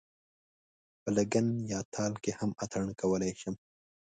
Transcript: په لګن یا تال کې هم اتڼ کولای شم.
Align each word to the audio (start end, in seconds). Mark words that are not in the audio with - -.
په 1.01 1.09
لګن 1.17 1.47
یا 1.71 1.79
تال 1.93 2.13
کې 2.23 2.31
هم 2.39 2.49
اتڼ 2.63 2.81
کولای 3.01 3.31
شم. 3.41 3.55